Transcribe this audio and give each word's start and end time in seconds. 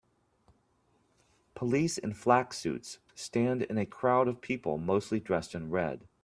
Police 1.53 1.99
in 1.99 2.15
flack 2.15 2.53
suits 2.53 2.97
stand 3.13 3.61
in 3.61 3.77
a 3.77 3.85
crowd 3.85 4.27
of 4.27 4.41
people 4.41 4.79
mostly 4.79 5.19
dressed 5.19 5.53
in 5.53 5.69
red. 5.69 6.07